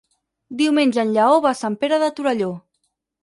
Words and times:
Diumenge 0.61 0.99
en 1.03 1.11
Lleó 1.17 1.35
va 1.45 1.51
a 1.51 1.59
Sant 1.59 1.77
Pere 1.83 2.01
de 2.05 2.09
Torelló. 2.21 2.49